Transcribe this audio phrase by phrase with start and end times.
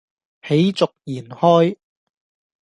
[0.41, 1.77] 喜逐言開